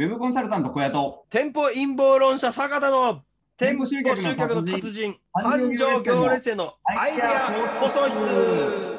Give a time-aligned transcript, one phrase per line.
[0.00, 3.20] ウェブコンサルタント小屋と店舗陰謀論者坂田の
[3.58, 7.26] 店舗集客の達達人繁繁盛盛行列行列へのアイデア
[7.82, 8.89] 放送室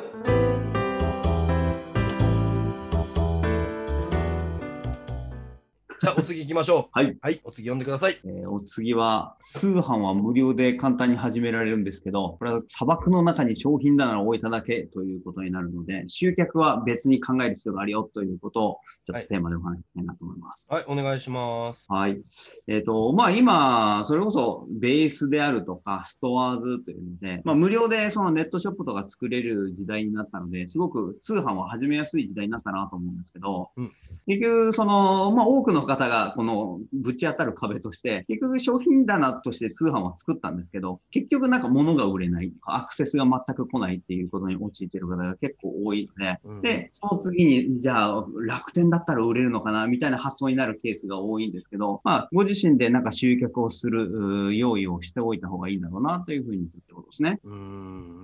[6.01, 6.89] じゃあお次行きましょう。
[6.93, 8.19] はい、はいお次読んでください。
[8.25, 20.67] えーお次は、通販は無料で簡単に始められるんですけど、これは砂漠の中に商品棚を置いただけということになるので、集客は別に考える必要があるよということを、ちょっとテーマでお話ししたいなと思います。
[20.71, 21.85] はいお願いします。
[21.87, 22.19] はい。
[22.67, 33.91] えっ、と、まあ今、それこそベースであるとか、ストアーズというので、まあ無料でそのネットショップとか作れる時代になったので、すごく通販は始めやすい時代になったなと思うんですけど、うん。
[34.25, 46.61] 結局、その、まあ多くの方がこのぶち当たる壁として、結局商品棚として通販は作ったんですけど、結局なんか物が売れない、アクセスが全く来ないっていうことに陥っている方が結構多いので、うん。
[46.61, 57.39] で、その次に、じゃあ、楽天だったら売れるのかな、みたいな発想になるケースが多いんですけど、まあ、ご自身でなんか集客をする用意をしておいた方がいいんだろうな、というふうに言ってことですね。
[57.43, 58.20] うーん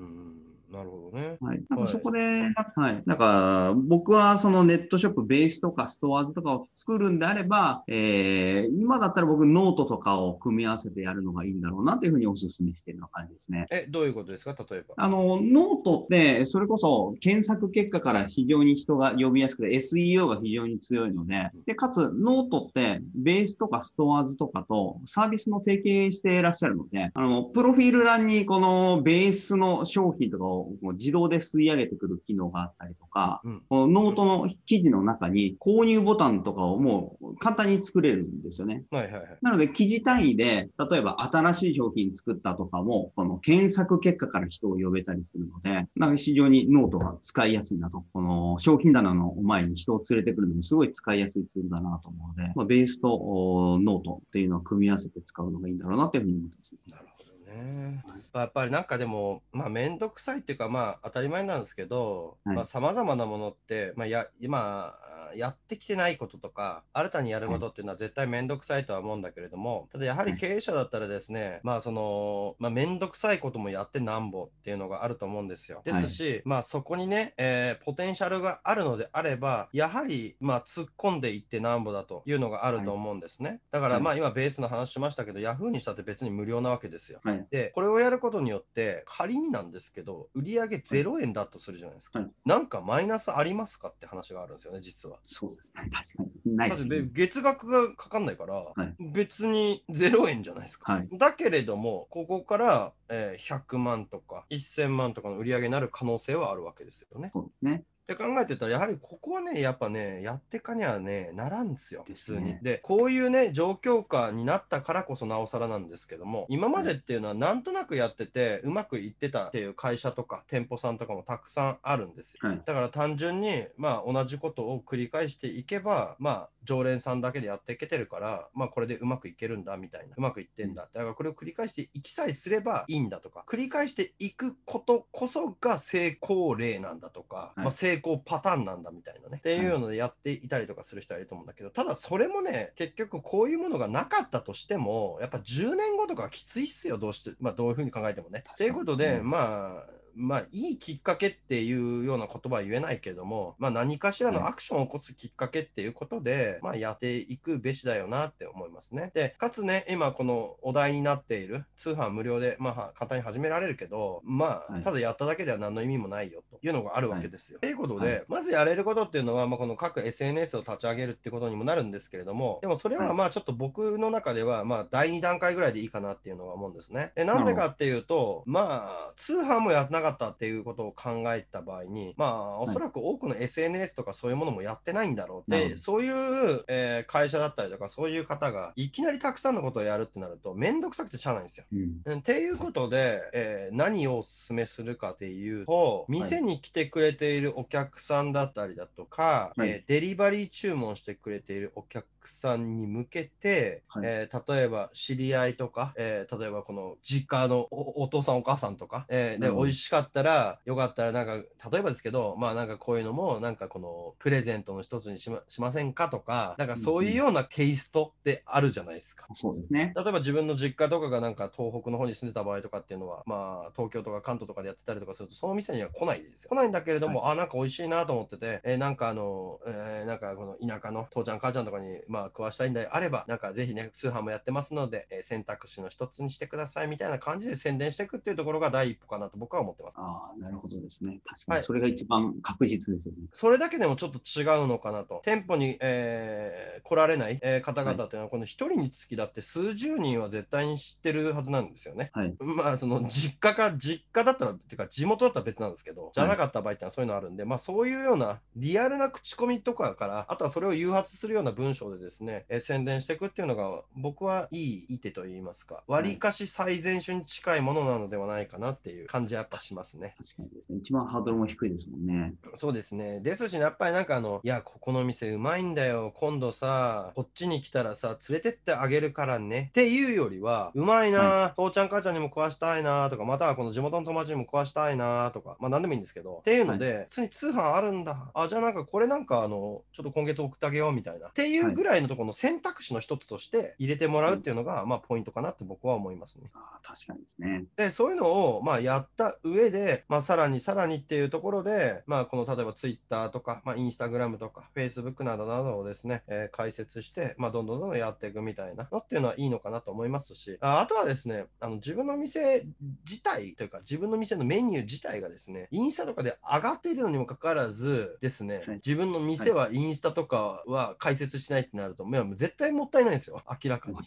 [0.77, 1.63] なるほどねはい。
[1.69, 3.03] なんはいかそこで、なんかはい。
[3.05, 13.65] なんか、僕はそのネットショップ、ベースとか STORES とかを作るんであれば、えー、今だったら僕ノートとかを組み合わせてやるのがいいんだろうな、というふうにお勧めしているような感じですね。
[13.71, 14.55] えどういうことですか？
[14.69, 38.83] 例えばあの、ノートって、それこそ検索結果から非常に人が呼びやすくて、SEO が非常に強いので、で、かつ、ノートって、ベースとか STORES とかとサービスの提携していらっしゃるので、あの、プロフィール欄にこのベースの商品とかをこう自動で吸い上げてくる機能があったりとか、うんこのノートの記事の中に購入ボタンとかをもう簡単に作れるんですよね。
[38.91, 48.05] はいはいはいなので、記事単位で、例えば新しい商品作ったとかも、この検索結果から人を呼べたりするので、なんか非常にノートが使いやすいなと。
[48.13, 56.75] この商品棚の前に人を連れてくるのにすごい使いやすいツールだなと思うので、まあ、ベースとおノートっていうのを組み合わせて使うのがいいんだろうなというふうに思ってます。
[56.87, 58.03] なるほどね。
[58.33, 64.95] やっぱりなんかでも、まあ、面倒くさいっていうか、まあ、当たり前なんですけど、はいまあ、様々なものって、まあ、や、今、
[65.35, 75.81] やってきてないこととか、新たにやることっていうのは絶対面倒くさいとは思うんだけれども、ただやはり経営者だったらですね、まあ、その、まあ、面倒くさいこともやってなんぼっていうのがあると思うんですよ。
[75.83, 83.61] ですし、まあ、そこにね、えーポテンシャルがあるのであれば、やはり、まあ、突っ込んでいってなんぼだというのがあると思うんですね。
[83.71, 87.19] だから、はいまあ、今、ベースの話しましたけど、ヤフーにしたって別に無料なわけですよ。
[87.23, 87.46] はい。
[87.51, 92.19] で、これをやることによって、仮になんですけど、売上0円だとするじゃないですか。
[92.19, 95.19] はいなんかマイナスありますかって話があるんですよね、実は。
[95.23, 95.89] そうですね。
[95.91, 96.55] 確かに。
[96.55, 97.09] ないですね。
[97.11, 100.93] 月額がかかんないから、い別に0円じゃないですか。
[100.93, 101.09] はい。
[101.11, 107.31] だけれども、ここから、えー100万とか1000万とかの売り上げになる可能性はあるわけですよね。
[107.33, 107.83] そうですね。
[108.13, 112.59] って考えてたら、やはりここはね、やっぱね、やってかにはね、ならんですよ、普ですね通に。
[112.61, 122.47] で、こういうね、状況下になったからこそなおさらなんですけども、今までっていうのはなんとなくやってて、うまくいってたっていう会社とか店舗さんとかもたくさんあるんですよ。
[122.47, 122.61] はい。
[122.65, 130.87] だから単純に、まあ同じことを繰り返していけば、まあ常連さんだけでやっていけてるから、まあこれでうまくいけるんだみたいな、うまくいってんだ。
[130.93, 139.37] だからこれを繰り返していきさえすればいいんだとか、繰り返していくことこそが成功例なんだとか、はいまあ成功パターンなんだみたいなね。
[139.37, 148.43] っていうのでやっていたりとかする人はいると思うんだけど、ただそれもね、結局こういうものがなかったとしても、やっぱ10年後とかはきついっすよ、どうして、まあどういうふうに考えてもね。
[148.57, 149.85] ということで、うんまあ、
[150.17, 159.11] まあ、いいきっかけっていうような言葉は言えないけれども、まあ、何かしらのアクションを起こすきっかけっていうことで、まあ、やっていくべしだよなって思いますね。
[159.13, 167.59] で、かつね、今このお題になっている通販無料で、まあ、簡単に始められるけど、まあ、はいただやっただけでは何の意味もないよというのがあるわけですよ。
[167.59, 177.11] と、い、うことで、はいまずやれることっていうのは、まあ、この各 SNS を立ち上げるってことにもなるんですけれども、でもそれははいまあ、ちょっと僕の中では、まあ、第2段階ぐらいでいいかなっていうのは思うんですね。
[177.15, 185.51] でなんでかっていうと、まあ、通販もやってなかったっていうことを考えた場合に、まあ、おそらく多くの SNS とかそういうものもやってないんだろう。
[185.51, 186.09] で、なるほどそうい
[186.55, 191.65] う、えー会社だったりとか、そういう方がいきなりたくさんのことをやるってなると、めんどくさくてしゃあないんですよ。
[191.71, 192.01] うん。
[192.05, 211.33] うんっていうことで、えー何をお勧めするかっていうと、店に来てくれているお客さんだったりだとか、はいえーデリバリー注文してくれているお客さんに向けて、はいえー例えば知り合いとか、えー例えばこの実家のおお父さんお母さんとか、えーで美味しかったらよかったらなんか
[211.71, 219.25] 例えばですけどまあなんかこういうのもなんかこのプレゼントの一つにしましませんかとかなんかそういうようなケイストってあるじゃないですか。
[219.33, 219.93] そうですね。
[219.95, 226.49] 例えば自分の実家とかがなんか東北の方に住んでた場合とかっていうのは、まあ東京とか関東とかでやってたりとかすると、その店には来ないでですよ。
[226.49, 239.86] 来ないんだけれども、あ、なんか美味しいなと思ってて、えーなんかあの、えーなんかこの田舎の父ちゃん母ちゃんとかに、まあ、食わしたいんであれば、なんかぜひね、通販もやってますので、えー選択肢の一つにしてくださいみたいな感じで宣伝していくっていうところが第一歩かなと僕は思ってます。
[239.95, 241.21] ああ、なるほどですね。
[241.25, 243.27] 確かはいに、それが一番確実ですよね。
[243.33, 245.21] それだけでもちょっと違うのかなと。
[245.23, 252.09] 店舗に、えー来られない、えー方々っていうのは、この一人につきだって数十人は絶対に知ってるはずなんですよね。
[252.13, 252.35] はい。
[252.39, 270.15] まあ、その実家か、実家だったら、っていうか地元だったら別なんですけど、じゃなかった場合ってのはそういうのあるんで、まあそういうようなリアルな口コミとかから、あとはそれを誘発するような文章でですね、えー宣伝していくっていうのが、僕はいいいい手と言いますか、割りかし最善手に近いものなのではないかなっていう感じはやっぱしますね。
[270.17, 270.77] 確かにですね。
[270.79, 272.33] 一番ハードルも低いですもんね。
[272.55, 273.21] そうですね。
[273.21, 276.13] ですし、やっぱりなんかあの、いや、ここの店うまいんだよ。
[276.15, 279.67] 今度さ、こっちに来たらさ、連れてってあげるからね。
[279.69, 288.31] っていうよりは、うまいな、父ちゃん母ちゃんにも食わしたいなとか、またはこの地元の友達にも食わしたいなとか、まあ何でもいいんですけど、っていうので、普通に通販あるんだ。
[288.33, 291.29] あ、じゃあなんかこれなんかあの、ちょっと今月送ってあげようみたいな。
[291.29, 296.49] っていうぐらいのところの選択肢の一つとして入れてもらうっていうのが、まあポイントかなって僕は思いますね。
[296.53, 297.65] ああ、確かにですね。
[297.75, 312.65] で、そういうのを、まあ、やった上で、まあ、さらにさらにっていうところで、まあ、この、例えば、ツイッターとか、まあ、インスタグラムとか、フェイスブックなどなどをですね、えー解説して、まあ、どんどんどんどんやっていくみたいなのっていうのはいいのかなと思いますし、ああとはですね、あの、自分の店
[313.05, 318.75] 自体というか、自分の店のメニュー自体がですね、インスタとかで上がっているのにもかかわらずですね、はい。
[318.77, 323.97] 自分の店はインスタとかは解説しないってなると、いやもう絶対もったいないんですよ、明らかに。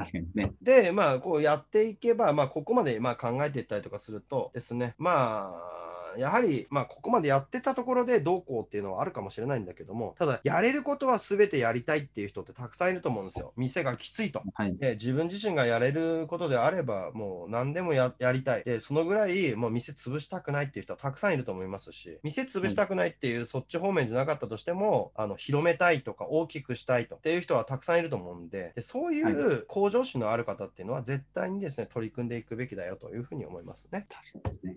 [0.00, 0.52] 確かにですね。
[0.62, 13.52] で、まあ、こうやっていけば、まあ、ここまでまあ考えていったりとかするとですね、まあ、やはり、まあ、ここまでやってたところでどうこうっていうのはあるかもしれないんだけども、ただ、やれることは全てやりたいっていう人ってたくさんいると思うんですよ。
[13.56, 14.42] 店がきついと。
[14.54, 14.76] はい。
[14.76, 18.64] で自分自身がやれることであれば、もう何でもややりたい。
[18.64, 34.06] で、そのぐらい、もう店潰したくないっていう人はたくさんいると思いますし、店潰したくないっていう、そっち方面じゃなかったとしても、あの、広めたいとか大きくしたいとっていう人はたくさんいると思うんで、でそういう向上心のある方っていうのは絶対にですね、取り組んでいくべきだよというふうに思いますね。
[34.08, 34.76] 確かにですね。